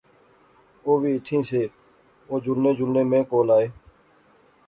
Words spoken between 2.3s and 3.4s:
جلنے جلنے میں